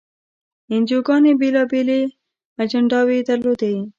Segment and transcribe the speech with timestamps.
[0.73, 1.99] انجیوګانې بېلابېلې
[2.63, 3.75] اجنډاوې یې درلودې.